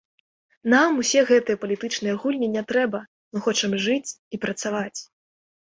[0.73, 3.03] Нам усе гэтыя палітычныя гульні не трэба,
[3.35, 4.99] мы хочам жыць і працаваць.